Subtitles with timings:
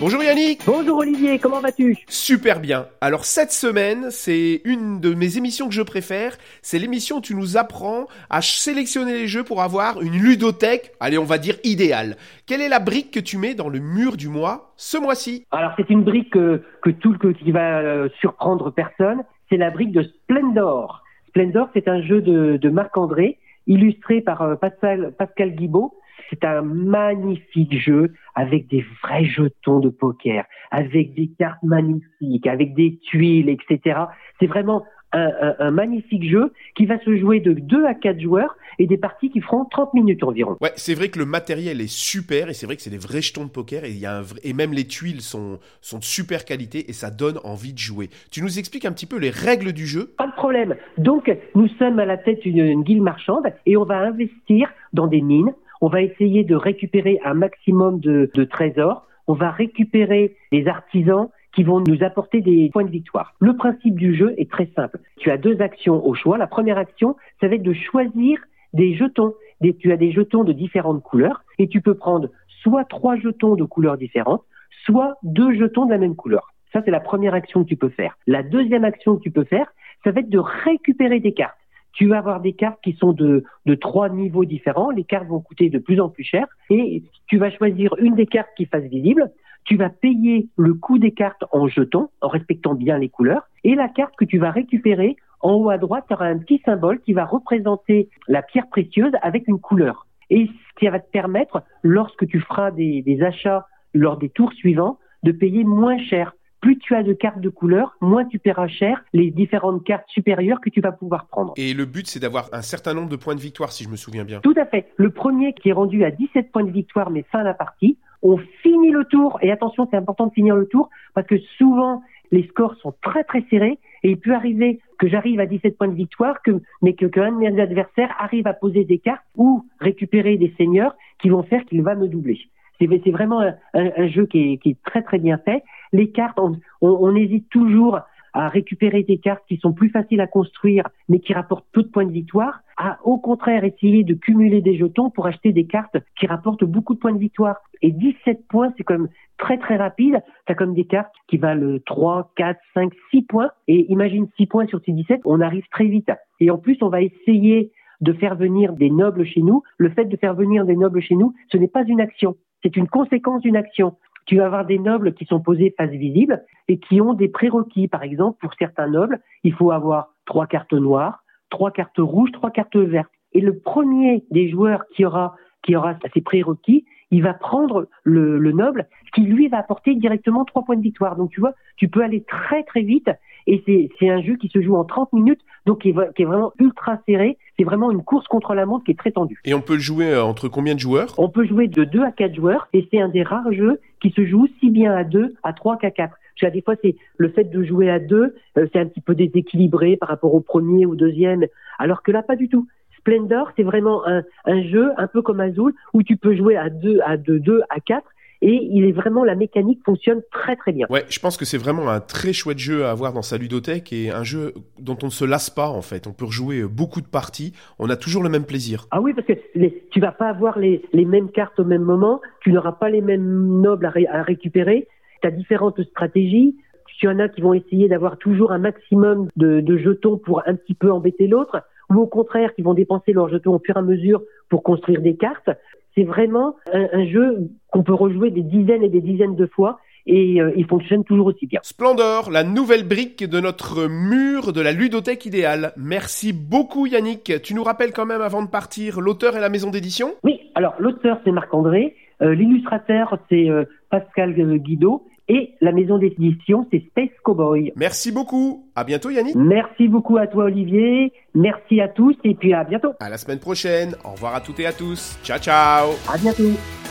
[0.00, 1.96] Bonjour Yannick Bonjour Olivier, comment vas-tu?
[2.06, 2.86] Super bien.
[3.00, 6.36] Alors cette semaine, c'est une de mes émissions que je préfère.
[6.62, 11.18] C'est l'émission où tu nous apprends à sélectionner les jeux pour avoir une ludothèque, allez
[11.18, 12.16] on va dire idéale.
[12.46, 15.46] Quelle est la brique que tu mets dans le mur du mois ce mois-ci?
[15.50, 19.24] Alors c'est une brique que, que tout le qui va euh, surprendre personne.
[19.50, 21.02] C'est la brique de Splendor.
[21.30, 25.92] Splendor, c'est un jeu de, de Marc-André, illustré par euh, Pascal, Pascal Guibaud.
[26.30, 32.74] C'est un magnifique jeu avec des vrais jetons de poker, avec des cartes magnifiques, avec
[32.74, 34.00] des tuiles, etc.
[34.38, 38.86] C'est vraiment un, magnifique jeu qui va se jouer de 2 à 4 joueurs et
[38.86, 40.56] des parties qui feront 30 minutes environ.
[40.60, 43.22] Ouais, c'est vrai que le matériel est super et c'est vrai que c'est des vrais
[43.22, 46.44] jetons de poker et, y a un et même les tuiles sont, sont de super
[46.44, 48.10] qualité et ça donne envie de jouer.
[48.30, 50.12] Tu nous expliques un petit peu les règles du jeu?
[50.18, 50.76] Pas de problème.
[50.98, 55.22] Donc, nous sommes à la tête d'une guilde marchande et on va investir dans des
[55.22, 59.06] mines on va essayer de récupérer un maximum de, trésors.
[59.26, 63.34] On va récupérer des artisans qui vont nous apporter des points de victoire.
[63.40, 65.00] Le principe du jeu est très simple.
[65.18, 66.38] Tu as deux actions au choix.
[66.38, 68.38] La première action, ça va être de choisir
[68.72, 69.34] des jetons.
[69.80, 72.28] tu as des jetons de différentes couleurs et tu peux prendre
[72.62, 74.44] soit trois jetons de couleurs différentes,
[74.84, 76.52] soit deux jetons de la même couleur.
[76.72, 78.18] Ça, c'est la première action que tu peux faire.
[78.26, 79.72] La deuxième action que tu peux faire,
[80.04, 81.56] ça va être de récupérer des cartes
[81.92, 83.44] tu vas avoir des cartes qui sont de,
[83.80, 84.90] trois niveaux différents.
[84.90, 88.26] Les cartes vont coûter de plus en plus cher et tu vas choisir une des
[88.26, 89.30] cartes qui fasse visible.
[89.64, 93.48] Tu vas payer le coût des cartes en jetons, en respectant bien les couleurs.
[93.64, 96.62] Et la carte que tu vas récupérer, en haut à droite, tu auras un petit
[96.64, 100.06] symbole qui va représenter la pierre précieuse avec une couleur.
[100.30, 100.48] Et
[100.80, 105.64] ce va te permettre, lorsque tu feras des achats lors des tours suivants, de payer
[105.64, 109.84] moins cher plus tu as de cartes de couleur, moins tu paieras cher les différentes
[109.84, 111.52] cartes supérieures que tu vas pouvoir prendre.
[111.56, 113.96] Et le but, c'est d'avoir un certain nombre de points de victoire, si je me
[113.96, 114.40] souviens bien.
[114.40, 114.88] Tout à fait.
[114.96, 118.38] Le premier qui est rendu à 17 points de victoire, mais fin la partie, on
[118.62, 119.38] finit le tour.
[119.42, 123.24] Et attention, c'est important de finir le tour parce que souvent, les scores sont très
[123.24, 126.94] très serrés et il peut arriver que j'arrive à 17 points de victoire, que, mais
[126.94, 131.28] que qu'un de mes adversaires arrive à poser des cartes ou récupérer des seigneurs qui
[131.28, 132.38] vont faire qu'il va me doubler.
[132.78, 133.42] C'est vraiment
[133.74, 135.62] un, jeu qui est, très très bien fait.
[135.92, 136.38] Les cartes,
[136.80, 138.00] on, hésite toujours
[138.34, 141.88] à récupérer des cartes qui sont plus faciles à construire, mais qui rapportent peu de
[141.88, 145.96] points de victoire, à au contraire essayer de cumuler des jetons pour acheter des cartes
[146.18, 147.56] qui rapportent beaucoup de points de victoire.
[147.82, 150.22] Et 17 points, c'est quand même très très rapide.
[150.46, 153.50] Tu comme des cartes qui valent 3, 4, 5, 6 points.
[153.66, 156.10] Et imagine 6 points sur ces 17, on arrive très vite.
[156.38, 159.62] Et en plus, on va essayer de faire venir des nobles chez nous.
[159.78, 162.76] Le fait de faire venir des nobles chez nous, ce n'est pas une action c'est
[162.76, 163.96] une conséquence d'une action.
[164.26, 167.88] Tu vas avoir des nobles qui sont posés face visible et qui ont des prérequis.
[167.88, 172.50] Par exemple, pour certains nobles, il faut avoir trois cartes noires, trois cartes rouges, trois
[172.50, 173.10] cartes vertes.
[173.32, 178.38] Et le premier des joueurs qui aura qui aura ces prérequis, il va prendre le,
[178.38, 181.16] le, noble qui lui va apporter directement trois points de victoire.
[181.16, 183.10] Donc tu vois, tu peux aller très très vite
[183.48, 186.26] et c'est un jeu qui se joue en 30 minutes, donc qui est, qui est
[186.26, 187.38] vraiment ultra serré.
[187.58, 189.40] C'est vraiment une course contre la montre qui est très tendue.
[189.44, 191.14] Et on peut le jouer euh, entre combien de joueurs?
[191.16, 194.10] On peut jouer de 2 à 4 joueurs et c'est un des rares jeux qui
[194.10, 196.14] se joue si bien à 2, à 3 qu'à 4.
[196.40, 199.14] Parce des fois, c'est le fait de jouer à 2, euh, c'est un petit peu
[199.14, 201.46] déséquilibré par rapport au premier ou deuxième,
[201.78, 202.68] alors que là, pas du tout.
[202.98, 206.68] Splendor, c'est vraiment un, un, jeu un peu comme Azul où tu peux jouer à
[206.68, 208.04] 2, à 2, 2 à 4
[208.40, 210.86] et il est vraiment la mécanique fonctionne très très bien.
[210.90, 213.92] Ouais, je pense que c'est vraiment un très chouette jeu à avoir dans sa ludothèque
[213.92, 216.06] et un jeu dont on ne se lasse pas en fait.
[216.06, 218.86] On peut rejouer beaucoup de parties, on a toujours le même plaisir.
[218.90, 221.82] Ah oui, parce que les, tu vas pas avoir les, les, mêmes cartes au même
[221.82, 224.88] moment, tu n'auras pas les mêmes nobles à, à récupérer,
[225.22, 226.56] tu as différentes stratégies.
[227.00, 230.56] Y en a qui vont essayer d'avoir toujours un maximum de, de jetons pour un
[230.56, 233.78] petit peu embêter l'autre, ou au contraire qui vont dépenser leurs jetons au fur et
[233.78, 235.50] à mesure pour construire des cartes
[235.98, 240.40] c'est vraiment un, jeu qu'on peut rejouer des dizaines et des dizaines de fois et
[240.40, 241.60] euh, il fonctionne toujours aussi bien.
[241.62, 245.72] Splendor, la nouvelle brique de notre mur de la ludothèque idéale.
[245.76, 247.42] Merci beaucoup Yannick.
[247.42, 250.14] Tu nous rappelles quand même avant de partir l'auteur et la maison d'édition?
[250.22, 256.66] Oui, alors l'auteur c'est Marc-André, euh, l'illustrateur c'est euh, Pascal Guido et la maison d'édition,
[256.70, 257.72] c'est Space Cowboy.
[257.76, 258.66] Merci beaucoup.
[258.74, 259.34] À bientôt, Yannick.
[259.36, 261.12] Merci beaucoup à toi, Olivier.
[261.34, 262.92] Merci à tous et puis à bientôt.
[263.00, 263.94] À la semaine prochaine.
[264.04, 265.18] Au revoir à toutes et à tous.
[265.22, 265.90] Ciao, ciao.
[266.12, 266.87] À bientôt.